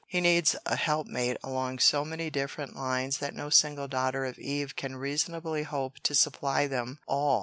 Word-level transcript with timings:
He 0.07 0.19
needs 0.19 0.55
a 0.65 0.75
helpmate 0.77 1.37
along 1.43 1.77
so 1.77 2.03
many 2.03 2.31
different 2.31 2.75
lines 2.75 3.19
that 3.19 3.35
no 3.35 3.51
single 3.51 3.87
daughter 3.87 4.25
of 4.25 4.39
Eve 4.39 4.75
can 4.75 4.95
reasonably 4.95 5.61
hope 5.61 5.99
to 6.01 6.15
supply 6.15 6.65
them 6.65 6.97
all. 7.07 7.39